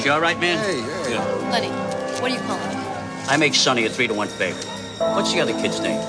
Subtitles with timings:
[0.00, 0.56] Josh, you all right, man?
[0.58, 1.12] Hey, hey.
[1.12, 1.50] Yeah.
[1.50, 1.68] Lenny,
[2.20, 2.84] what do you call him?
[3.28, 4.64] I make Sonny a three to one favorite.
[4.98, 6.00] What's the other kid's name?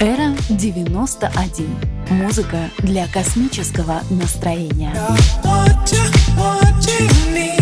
[0.00, 1.08] Эра 91.
[2.10, 4.92] Музыка для космического настроения.
[5.44, 6.02] Want you,
[6.36, 7.61] want you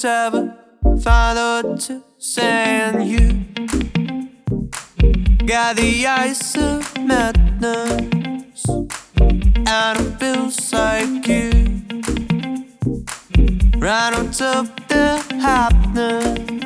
[0.00, 0.54] travel
[1.02, 3.44] follow to send you.
[5.44, 8.64] Got the eyes of madness.
[8.68, 11.50] And it feels like you.
[13.80, 16.57] Right on top the happiness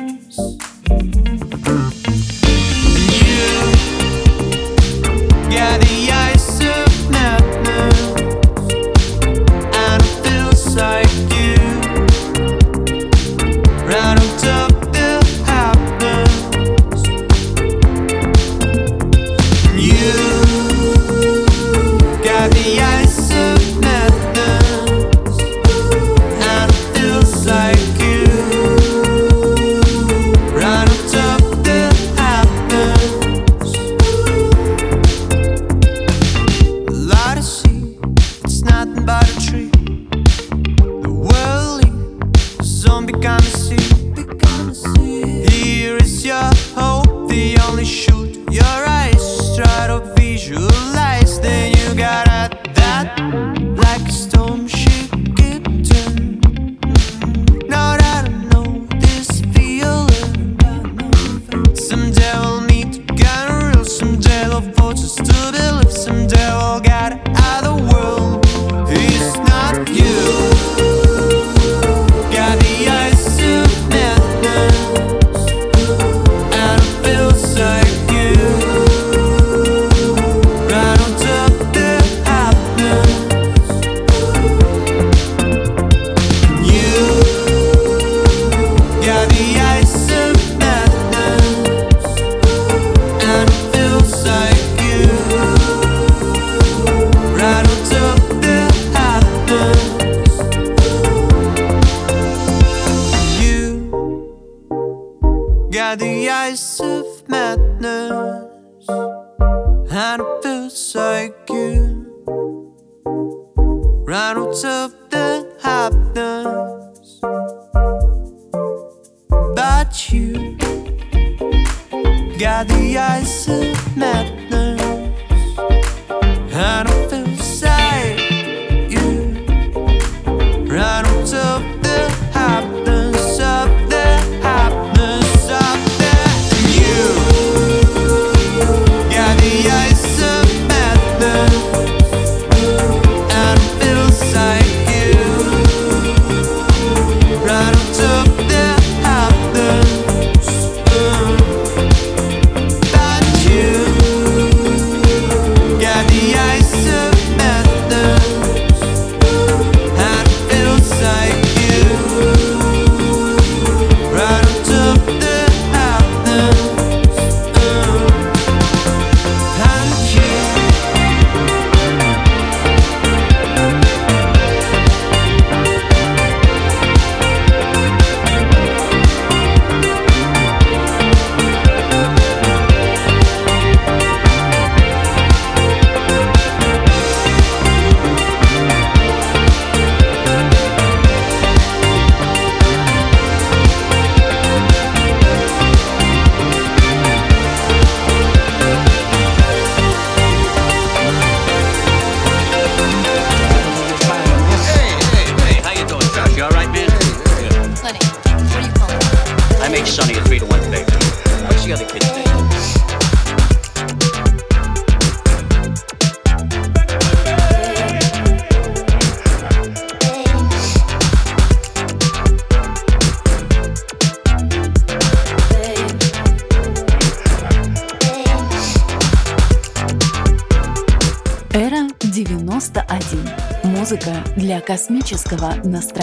[235.23, 236.02] авторского настроения.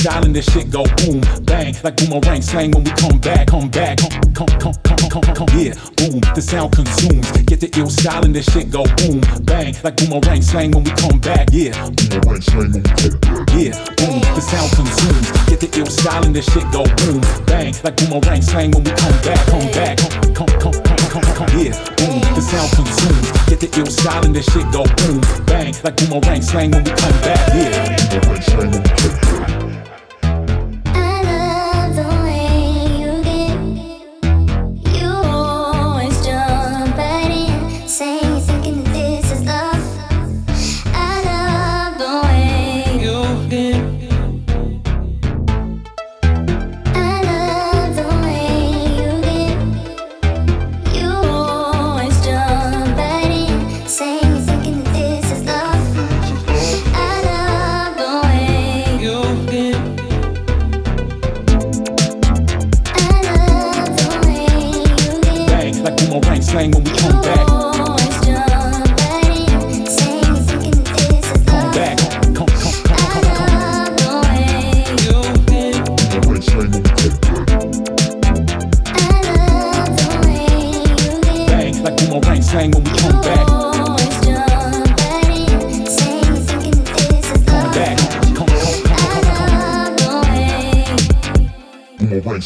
[0.00, 2.90] Get the ill style and this shit go boom, bang, like boomerang slang when we
[2.92, 6.24] come back, come back, come, come, come, come, come, come, come, yeah, boom.
[6.32, 7.28] The sound consumes.
[7.44, 10.90] Get the ill style and this shit go boom, bang, like boomerang slang when we
[10.96, 14.24] come back, yeah, boomerang slang when we come back, yeah, boom.
[14.32, 15.28] The sound consumes.
[15.52, 18.92] Get the ill style and this shit go boom, bang, like boomerang slang when we
[18.96, 22.24] come back, come back, come, come, come, come, come, come, come, yeah, boom.
[22.32, 23.28] The sound consumes.
[23.52, 26.92] Get the ill style and this shit go boom, bang, like boomerang slang when we
[26.96, 29.69] come back, yeah, boomerang slang when we come back.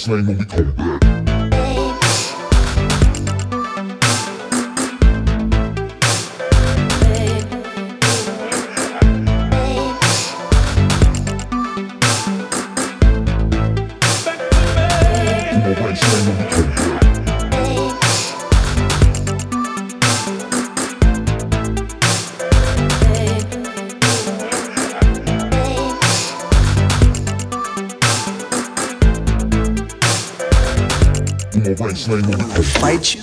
[0.05, 1.04] Slang when we come back.
[32.07, 32.65] Boomerang slang when we come back.
[32.65, 33.23] Fight you?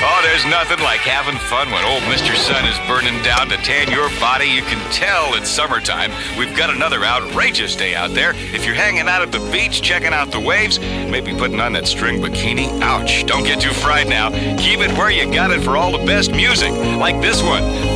[0.00, 2.34] Oh, there's nothing like having fun when old Mr.
[2.34, 4.46] Sun is burning down to tan your body.
[4.46, 6.12] You can tell it's summertime.
[6.38, 8.32] We've got another outrageous day out there.
[8.34, 11.86] If you're hanging out at the beach, checking out the waves, maybe putting on that
[11.86, 13.26] string bikini, ouch.
[13.26, 14.30] Don't get too fried now.
[14.58, 17.87] Keep it where you got it for all the best music, like this one.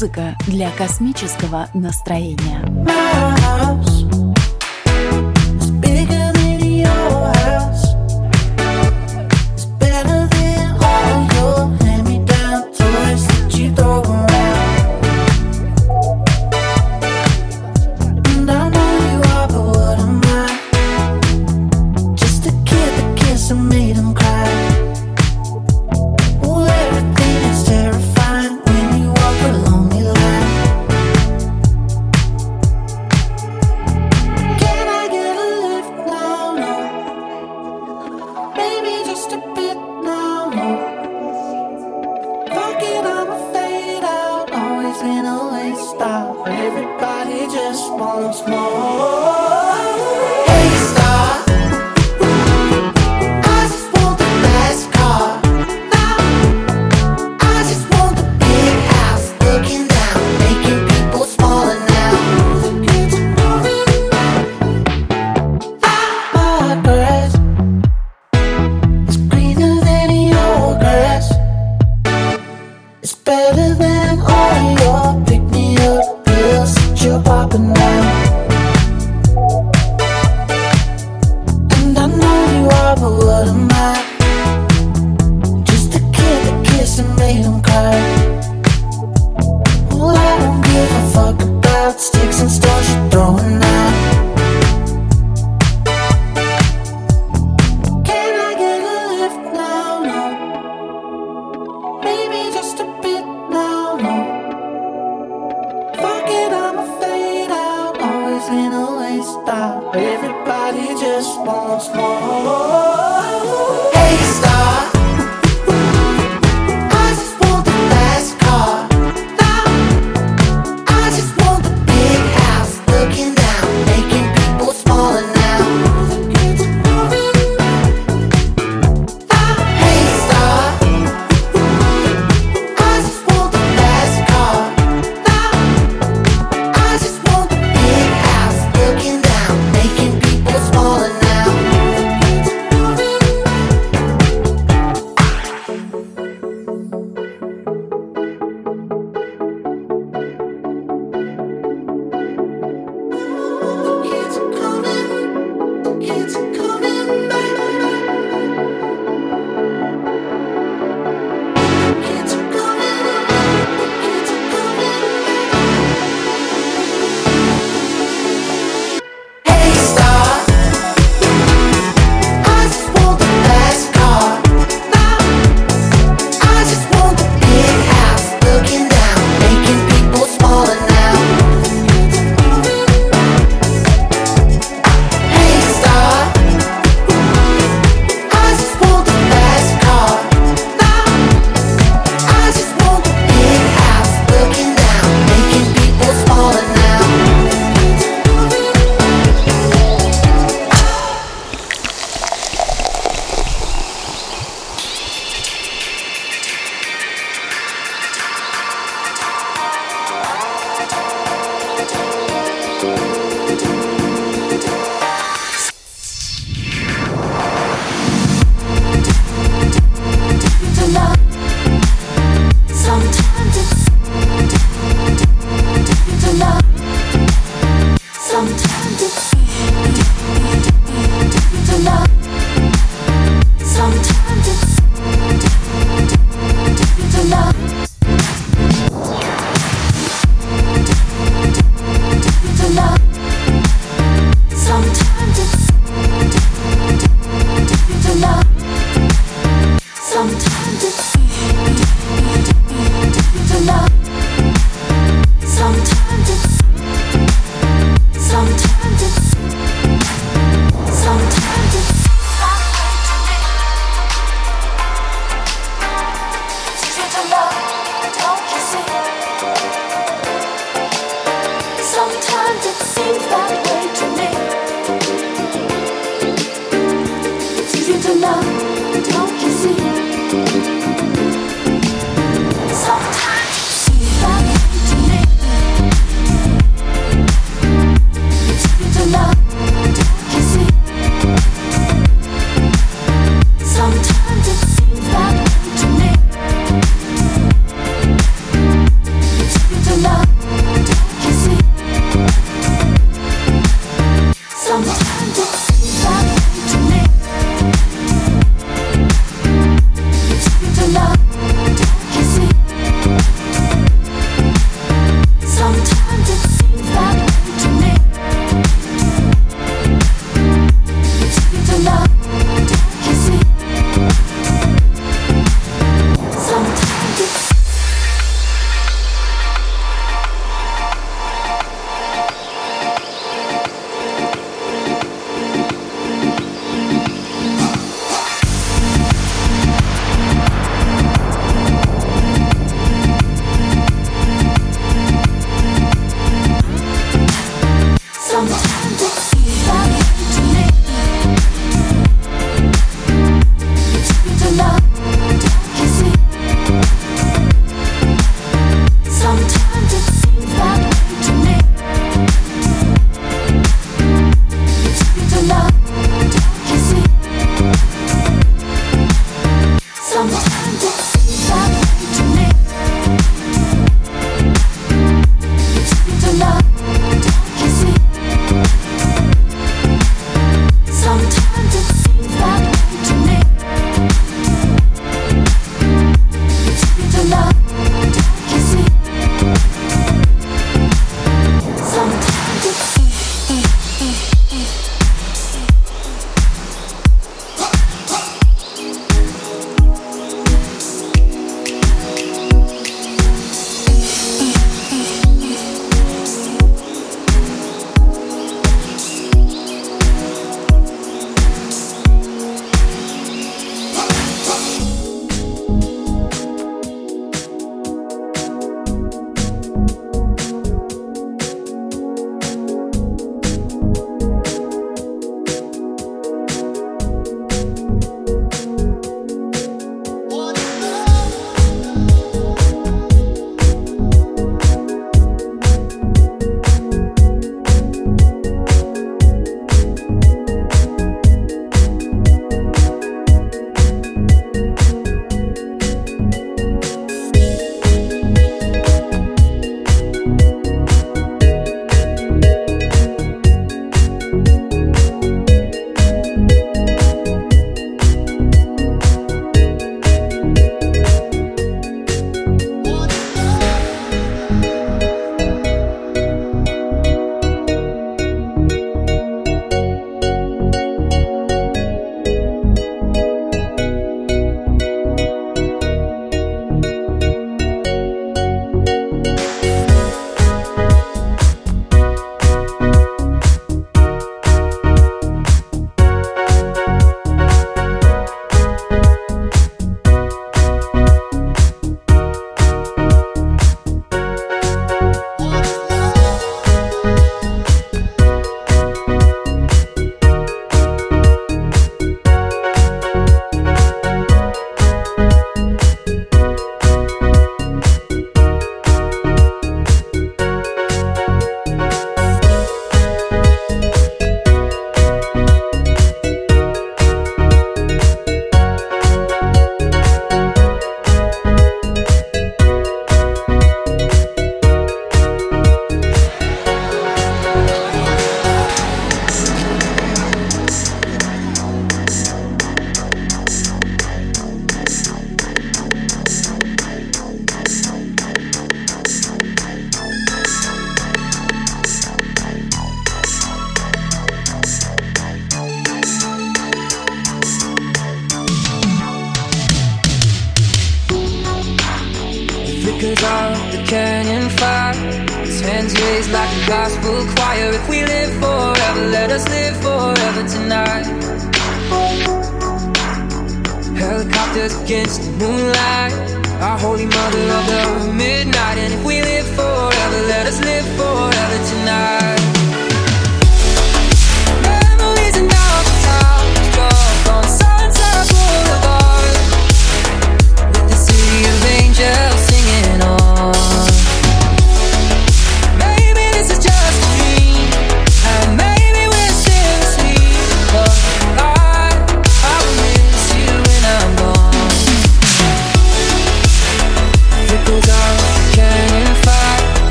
[0.00, 2.64] Музыка для космического настроения.